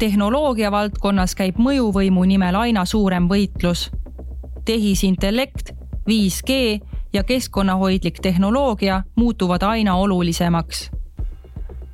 tehnoloogia 0.00 0.70
valdkonnas 0.72 1.34
käib 1.36 1.58
mõjuvõimu 1.60 2.24
nimel 2.24 2.56
aina 2.56 2.84
suurem 2.84 3.28
võitlus. 3.28 3.90
tehisintellekt, 4.64 5.72
5G 6.08 6.80
ja 7.12 7.24
keskkonnahoidlik 7.24 8.20
tehnoloogia 8.22 9.02
muutuvad 9.16 9.62
aina 9.62 9.96
olulisemaks. 9.96 10.90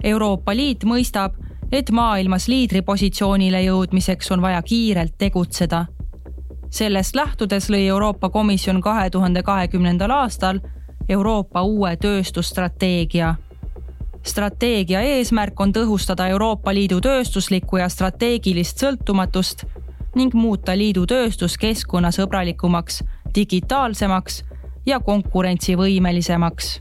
Euroopa 0.04 0.56
Liit 0.56 0.84
mõistab, 0.84 1.32
et 1.72 1.90
maailmas 1.90 2.48
liidripositsioonile 2.48 3.62
jõudmiseks 3.62 4.32
on 4.32 4.42
vaja 4.42 4.62
kiirelt 4.62 5.14
tegutseda. 5.18 5.86
sellest 6.70 7.14
lähtudes 7.14 7.70
lõi 7.70 7.86
Euroopa 7.86 8.28
Komisjon 8.28 8.80
kahe 8.80 9.10
tuhande 9.10 9.42
kahekümnendal 9.42 10.10
aastal 10.10 10.60
Euroopa 11.08 11.62
uue 11.62 11.96
tööstusstrateegia. 11.96 13.34
Strateegia 14.26 15.00
eesmärk 15.00 15.60
on 15.60 15.72
tõhustada 15.72 16.28
Euroopa 16.28 16.74
Liidu 16.74 17.00
tööstuslikku 17.00 17.80
ja 17.80 17.88
strateegilist 17.88 18.82
sõltumatust 18.82 19.64
ning 20.16 20.34
muuta 20.34 20.76
liidu 20.76 21.04
tööstus 21.06 21.58
keskkonnasõbralikumaks, 21.60 23.02
digitaalsemaks 23.34 24.42
ja 24.86 25.00
konkurentsivõimelisemaks 25.00 26.80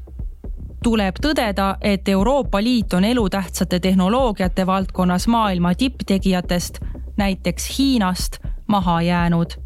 tuleb 0.86 1.18
tõdeda, 1.18 1.76
et 1.82 2.08
Euroopa 2.08 2.60
Liit 2.62 2.94
on 2.94 3.04
elutähtsate 3.04 3.80
tehnoloogiate 3.80 4.66
valdkonnas 4.66 5.28
maailma 5.28 5.74
tipptegijatest, 5.76 6.78
näiteks 7.18 7.78
Hiinast, 7.78 8.38
maha 8.68 9.02
jäänud. 9.02 9.65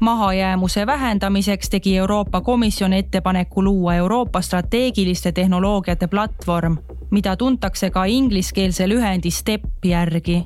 Mahajäämuse 0.00 0.86
vähendamiseks 0.86 1.70
tegi 1.70 1.96
Euroopa 1.96 2.40
Komisjon 2.40 2.92
ettepaneku 2.92 3.64
luua 3.64 3.94
Euroopa 3.94 4.40
strateegiliste 4.40 5.32
tehnoloogiate 5.32 6.06
platvorm, 6.06 6.76
mida 7.10 7.36
tuntakse 7.36 7.90
ka 7.90 8.04
ingliskeelse 8.04 8.88
lühendi 8.88 9.30
STEP 9.30 9.62
järgi. 9.84 10.44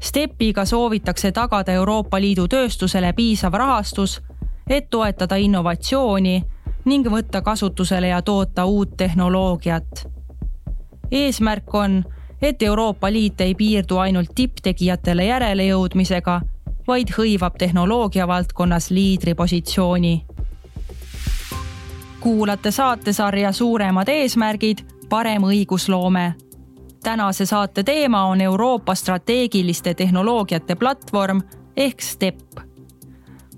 STEPiga 0.00 0.64
soovitakse 0.64 1.32
tagada 1.32 1.72
Euroopa 1.72 2.20
Liidu 2.20 2.48
tööstusele 2.48 3.12
piisav 3.12 3.52
rahastus, 3.52 4.22
et 4.68 4.90
toetada 4.90 5.36
innovatsiooni 5.36 6.44
ning 6.84 7.06
võtta 7.10 7.42
kasutusele 7.42 8.08
ja 8.08 8.22
toota 8.22 8.64
uut 8.64 8.96
tehnoloogiat. 8.96 10.08
eesmärk 11.10 11.74
on, 11.74 12.04
et 12.42 12.62
Euroopa 12.62 13.12
Liit 13.12 13.40
ei 13.40 13.54
piirdu 13.54 13.96
ainult 13.96 14.30
tipptegijatele 14.34 15.24
järelejõudmisega, 15.24 16.40
vaid 16.88 17.08
hõivab 17.18 17.58
tehnoloogia 17.58 18.26
valdkonnas 18.28 18.90
liidripositsiooni. 18.90 20.24
kuulate 22.20 22.70
saatesarja 22.70 23.52
Suuremad 23.52 24.08
eesmärgid, 24.08 24.78
parem 25.08 25.42
õigusloome. 25.42 26.32
tänase 27.02 27.46
saate 27.46 27.82
teema 27.82 28.24
on 28.24 28.40
Euroopa 28.40 28.94
strateegiliste 28.94 29.94
tehnoloogiate 29.94 30.74
platvorm 30.74 31.40
ehk 31.76 32.00
STEP 32.00 32.68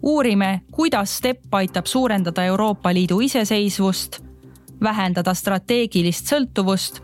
uurime, 0.02 0.60
kuidas 0.72 1.16
STEP 1.16 1.54
aitab 1.54 1.86
suurendada 1.86 2.44
Euroopa 2.44 2.94
Liidu 2.94 3.20
iseseisvust, 3.20 4.20
vähendada 4.82 5.34
strateegilist 5.34 6.30
sõltuvust 6.32 7.00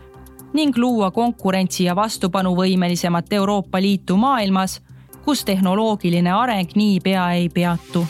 ning 0.53 0.77
luua 0.77 1.11
konkurentsi 1.11 1.83
ja 1.83 1.95
vastupanuvõimelisemat 1.95 3.33
Euroopa 3.33 3.81
Liitu 3.81 4.17
maailmas, 4.17 4.81
kus 5.27 5.45
tehnoloogiline 5.45 6.31
areng 6.31 6.69
niipea 6.75 7.31
ei 7.31 7.49
peatu 7.49 8.07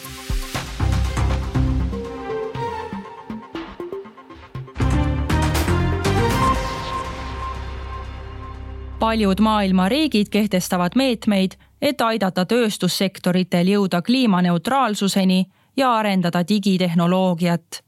paljud 8.99 9.39
maailma 9.39 9.89
riigid 9.89 10.29
kehtestavad 10.29 10.91
meetmeid, 10.95 11.51
et 11.81 12.01
aidata 12.01 12.45
tööstussektoritel 12.45 13.67
jõuda 13.67 14.01
kliimaneutraalsuseni 14.01 15.45
ja 15.77 15.93
arendada 15.93 16.43
digitehnoloogiat. 16.47 17.83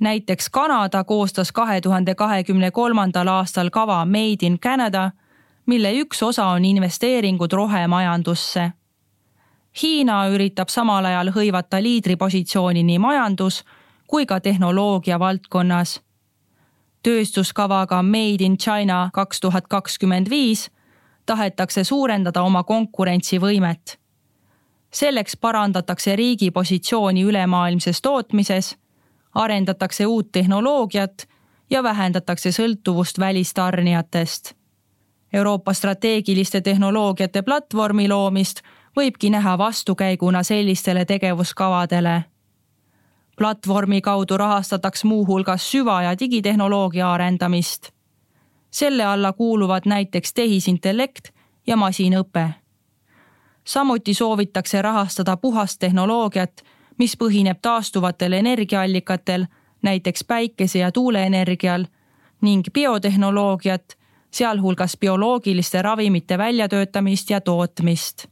näiteks 0.00 0.50
Kanada 0.50 1.04
koostas 1.04 1.52
kahe 1.52 1.80
tuhande 1.80 2.14
kahekümne 2.14 2.70
kolmandal 2.70 3.28
aastal 3.28 3.70
kava 3.70 4.04
Made 4.04 4.46
in 4.46 4.58
Canada, 4.60 5.10
mille 5.66 5.92
üks 5.92 6.22
osa 6.22 6.46
on 6.46 6.64
investeeringud 6.64 7.52
rohemajandusse. 7.52 8.72
Hiina 9.82 10.28
üritab 10.28 10.68
samal 10.68 11.04
ajal 11.04 11.30
hõivata 11.30 11.82
liidripositsiooni 11.82 12.82
nii 12.82 12.98
majandus 12.98 13.64
kui 14.06 14.26
ka 14.26 14.40
tehnoloogia 14.40 15.18
valdkonnas. 15.18 16.00
tööstuskavaga 17.02 18.02
Made 18.02 18.44
in 18.44 18.58
China 18.58 19.10
kaks 19.12 19.40
tuhat 19.40 19.68
kakskümmend 19.68 20.30
viis 20.30 20.70
tahetakse 21.26 21.84
suurendada 21.84 22.42
oma 22.42 22.62
konkurentsivõimet. 22.62 23.98
selleks 24.90 25.36
parandatakse 25.36 26.16
riigi 26.16 26.50
positsiooni 26.50 27.22
ülemaailmses 27.22 28.02
tootmises, 28.02 28.76
arendatakse 29.34 30.06
uut 30.06 30.32
tehnoloogiat 30.32 31.28
ja 31.70 31.82
vähendatakse 31.82 32.50
sõltuvust 32.50 33.18
välistarnijatest. 33.18 34.54
Euroopa 35.32 35.72
strateegiliste 35.72 36.60
tehnoloogiate 36.60 37.42
platvormi 37.42 38.08
loomist 38.08 38.60
võibki 38.96 39.30
näha 39.30 39.58
vastukäiguna 39.58 40.42
sellistele 40.42 41.04
tegevuskavadele. 41.04 42.24
platvormi 43.38 44.00
kaudu 44.00 44.36
rahastatakse 44.36 45.06
muuhulgas 45.06 45.72
süva- 45.72 46.02
ja 46.02 46.18
digitehnoloogia 46.18 47.12
arendamist 47.12 47.90
selle 48.70 49.04
alla 49.04 49.32
kuuluvad 49.32 49.82
näiteks 49.86 50.34
tehisintellekt 50.34 51.28
ja 51.66 51.76
masinõpe. 51.76 52.50
samuti 53.64 54.14
soovitakse 54.14 54.82
rahastada 54.82 55.36
puhast 55.36 55.78
tehnoloogiat, 55.78 56.62
mis 56.98 57.16
põhineb 57.16 57.58
taastuvatel 57.62 58.32
energiaallikatel, 58.32 59.46
näiteks 59.82 60.24
päikese- 60.24 60.78
ja 60.78 60.92
tuuleenergial 60.92 61.84
ning 62.40 62.64
biotehnoloogiat, 62.72 63.98
sealhulgas 64.30 64.96
bioloogiliste 64.96 65.82
ravimite 65.82 66.38
väljatöötamist 66.38 67.30
ja 67.30 67.40
tootmist 67.40 68.26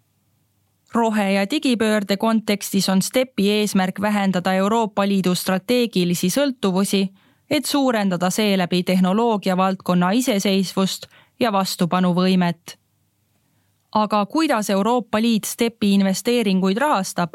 rohe- 0.94 1.32
ja 1.32 1.50
digipöörde 1.50 2.16
kontekstis 2.16 2.88
on 2.88 3.02
STEP-i 3.02 3.50
eesmärk 3.50 4.00
vähendada 4.00 4.54
Euroopa 4.54 5.08
Liidu 5.08 5.34
strateegilisi 5.34 6.30
sõltuvusi 6.30 7.08
et 7.50 7.64
suurendada 7.64 8.30
seeläbi 8.30 8.82
tehnoloogia 8.82 9.56
valdkonna 9.56 10.10
iseseisvust 10.10 11.06
ja 11.40 11.52
vastupanuvõimet. 11.52 12.78
aga 13.94 14.26
kuidas 14.26 14.70
Euroopa 14.70 15.20
Liit 15.20 15.44
STEP-i 15.44 15.94
investeeringuid 15.94 16.76
rahastab? 16.76 17.34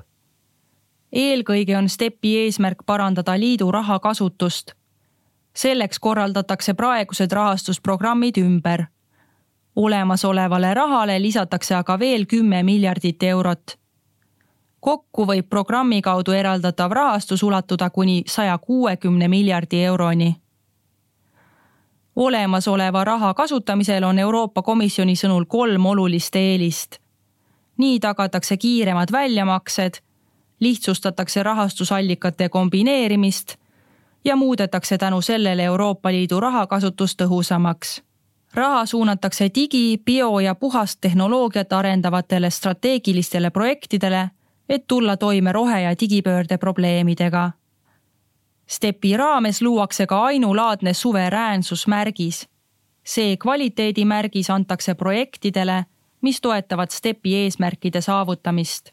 eelkõige 1.11 1.77
on 1.77 1.89
STEP-i 1.89 2.37
eesmärk 2.37 2.85
parandada 2.85 3.39
liidu 3.39 3.71
raha 3.71 3.99
kasutust. 3.99 4.71
Selleks 5.55 5.99
korraldatakse 5.99 6.73
praegused 6.73 7.31
rahastusprogrammid 7.31 8.37
ümber. 8.37 8.85
olemasolevale 9.75 10.73
rahale 10.73 11.21
lisatakse 11.21 11.75
aga 11.75 11.99
veel 11.99 12.25
kümme 12.25 12.63
miljardit 12.63 13.23
eurot 13.23 13.83
kokku 14.83 15.23
võib 15.27 15.47
programmi 15.49 16.01
kaudu 16.03 16.33
eraldatav 16.35 16.91
rahastus 16.91 17.43
ulatuda 17.43 17.89
kuni 17.89 18.23
saja 18.27 18.57
kuuekümne 18.57 19.27
miljardi 19.27 19.83
euroni. 19.83 20.35
olemasoleva 22.15 23.03
raha 23.03 23.33
kasutamisel 23.33 24.03
on 24.03 24.19
Euroopa 24.19 24.61
Komisjoni 24.61 25.15
sõnul 25.15 25.45
kolm 25.47 25.85
olulist 25.85 26.35
eelist. 26.35 26.99
nii 27.77 27.99
tagatakse 27.99 28.57
kiiremad 28.57 29.11
väljamaksed, 29.11 29.93
lihtsustatakse 30.59 31.43
rahastusallikate 31.43 32.49
kombineerimist 32.49 33.55
ja 34.25 34.35
muudetakse 34.35 34.97
tänu 34.97 35.21
sellele 35.21 35.63
Euroopa 35.63 36.11
Liidu 36.11 36.39
rahakasutus 36.39 37.15
tõhusamaks 37.15 38.01
raha 38.53 38.85
suunatakse 38.85 39.49
digi, 39.55 40.01
bio 40.05 40.39
ja 40.39 40.55
puhast 40.55 41.01
tehnoloogiat 41.01 41.73
arendavatele 41.73 42.49
strateegilistele 42.49 43.49
projektidele 43.49 44.29
et 44.69 44.87
tulla 44.87 45.17
toime 45.17 45.51
rohe- 45.51 45.81
ja 45.81 45.95
digipöörde 45.99 46.57
probleemidega. 46.57 47.51
STEP-i 48.67 49.17
raames 49.17 49.61
luuakse 49.61 50.07
ka 50.07 50.23
ainulaadne 50.23 50.93
suveräänsusmärgis. 50.93 52.49
see 53.03 53.37
kvaliteedimärgis 53.37 54.49
antakse 54.49 54.95
projektidele, 54.95 55.85
mis 56.21 56.41
toetavad 56.41 56.89
STEP-i 56.89 57.35
eesmärkide 57.35 58.01
saavutamist. 58.01 58.89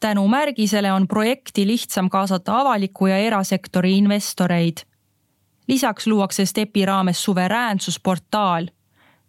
Tänu 0.00 0.28
märgisele 0.28 0.92
on 0.92 1.08
projekti 1.08 1.66
lihtsam 1.66 2.10
kaasata 2.10 2.60
avaliku 2.60 3.06
ja 3.06 3.16
erasektori 3.16 3.98
investoreid. 3.98 4.76
lisaks 5.68 6.06
luuakse 6.06 6.46
STEP-i 6.46 6.86
raames 6.86 7.24
suveräänsusportaal. 7.24 8.66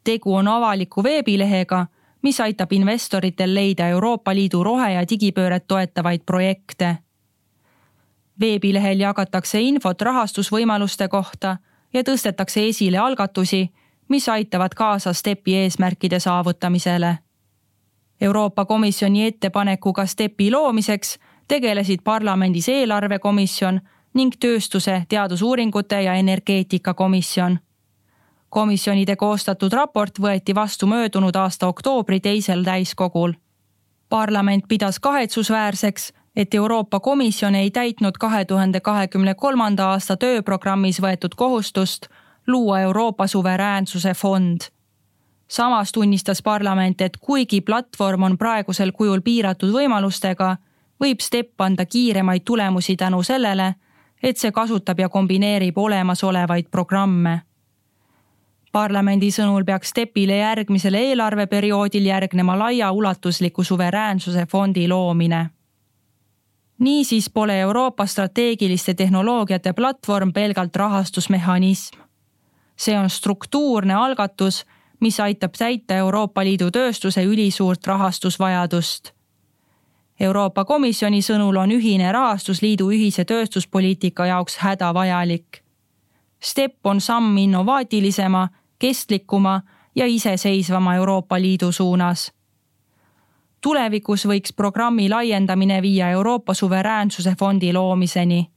tegu 0.03 0.35
on 0.35 0.47
avaliku 0.47 1.03
veebilehega 1.03 1.87
mis 2.21 2.39
aitab 2.39 2.71
investoritel 2.71 3.55
leida 3.55 3.87
Euroopa 3.87 4.35
Liidu 4.35 4.63
rohe- 4.63 4.93
ja 4.93 5.05
digipööret 5.09 5.67
toetavaid 5.67 6.21
projekte. 6.25 6.97
veebilehel 8.39 8.99
jagatakse 8.99 9.59
infot 9.61 10.01
rahastusvõimaluste 10.01 11.07
kohta 11.07 11.57
ja 11.93 12.01
tõstetakse 12.01 12.67
esile 12.69 12.97
algatusi, 12.97 13.69
mis 14.09 14.29
aitavad 14.29 14.73
kaasa 14.75 15.13
STEP-i 15.13 15.55
eesmärkide 15.55 16.19
saavutamisele. 16.19 17.17
Euroopa 18.21 18.65
Komisjoni 18.65 19.25
ettepanekuga 19.25 20.05
STEP-i 20.05 20.51
loomiseks 20.51 21.19
tegelesid 21.47 21.99
parlamendis 22.03 22.69
eelarvekomisjon 22.69 23.79
ning 24.13 24.35
tööstuse, 24.39 25.03
teadusuuringute 25.09 26.01
ja 26.01 26.13
energeetikakomisjon. 26.13 27.59
komisjonide 28.49 29.15
koostatud 29.15 29.73
raport 29.73 30.19
võeti 30.19 30.55
vastu 30.55 30.87
möödunud 30.87 31.35
aasta 31.35 31.67
oktoobri 31.67 32.19
teisel 32.19 32.63
täiskogul. 32.63 33.33
parlament 34.09 34.65
pidas 34.67 34.99
kahetsusväärseks, 34.99 36.13
et 36.35 36.53
Euroopa 36.53 36.99
Komisjon 36.99 37.55
ei 37.55 37.71
täitnud 37.71 38.17
kahe 38.19 38.45
tuhande 38.45 38.79
kahekümne 38.79 39.35
kolmanda 39.35 39.85
aasta 39.85 40.17
tööprogrammis 40.17 41.01
võetud 41.01 41.35
kohustust 41.35 42.07
luua 42.47 42.79
Euroopa 42.79 43.27
suveräänsuse 43.27 44.13
fond. 44.13 44.61
Samas 45.51 45.91
tunnistas 45.91 46.41
parlament, 46.41 47.01
et 47.01 47.17
kuigi 47.17 47.61
platvorm 47.61 48.23
on 48.23 48.37
praegusel 48.37 48.91
kujul 48.95 49.19
piiratud 49.21 49.73
võimalustega, 49.75 50.55
võib 51.01 51.19
STEP 51.19 51.61
anda 51.61 51.85
kiiremaid 51.85 52.45
tulemusi 52.47 52.95
tänu 52.95 53.19
sellele, 53.23 53.73
et 54.23 54.37
see 54.37 54.51
kasutab 54.51 54.99
ja 54.99 55.09
kombineerib 55.09 55.77
olemasolevaid 55.77 56.71
programme. 56.71 57.41
parlamendi 58.71 59.27
sõnul 59.31 59.65
peaks 59.67 59.89
STEP-ile 59.91 60.37
järgmisel 60.37 60.93
eelarveperioodil 60.95 62.05
järgnema 62.05 62.59
laiaulatusliku 62.59 63.63
suveräänsuse 63.63 64.45
fondi 64.45 64.87
loomine. 64.87 65.49
niisiis 66.79 67.29
pole 67.29 67.59
Euroopa 67.59 68.05
strateegiliste 68.05 68.93
tehnoloogiate 68.93 69.73
platvorm 69.73 70.33
pelgalt 70.33 70.75
rahastusmehhanism. 70.75 71.97
see 72.77 72.99
on 72.99 73.09
struktuurne 73.09 73.93
algatus, 73.93 74.65
mis 75.01 75.19
aitab 75.19 75.57
täita 75.57 75.95
Euroopa 75.95 76.43
Liidu 76.43 76.71
tööstuse 76.71 77.23
ülisuurt 77.23 77.87
rahastusvajadust 77.87 79.11
Euroopa 80.21 80.65
Komisjoni 80.69 81.23
sõnul 81.25 81.57
on 81.57 81.71
ühine 81.73 82.11
rahastus 82.13 82.59
liidu 82.61 82.91
ühise 82.93 83.23
tööstuspoliitika 83.25 84.27
jaoks 84.29 84.59
hädavajalik. 84.61 85.63
STEP 86.41 86.85
on 86.85 87.01
samm 87.01 87.37
innovaatilisema, 87.37 88.43
kestlikuma 88.79 89.61
ja 89.95 90.05
iseseisvama 90.05 90.95
Euroopa 90.95 91.41
Liidu 91.41 91.71
suunas. 91.71 92.31
tulevikus 93.61 94.25
võiks 94.25 94.53
programmi 94.55 95.09
laiendamine 95.09 95.81
viia 95.81 96.09
Euroopa 96.09 96.53
suveräänsuse 96.53 97.35
fondi 97.39 97.73
loomiseni. 97.73 98.51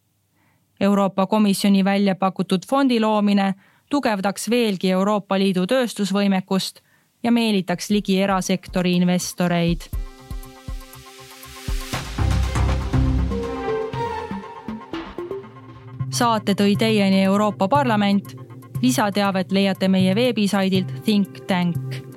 Euroopa 0.81 1.27
Komisjoni 1.27 1.85
välja 1.85 2.15
pakutud 2.15 2.63
fondi 2.69 3.01
loomine 3.01 3.55
tugevdaks 3.91 4.49
veelgi 4.51 4.91
Euroopa 4.91 5.39
Liidu 5.39 5.67
tööstusvõimekust 5.67 6.81
ja 7.23 7.33
meelitaks 7.33 7.91
ligi 7.91 8.21
erasektori 8.21 8.97
investoreid 8.97 9.89
saate 16.15 16.55
tõi 16.55 16.77
teieni 16.79 17.23
Euroopa 17.23 17.69
Parlament. 17.69 18.37
lisateavet 18.83 19.53
leiate 19.53 19.89
meie 19.89 20.15
veebisaidilt 20.15 20.93
Think 21.05 21.41
Tank 21.47 22.14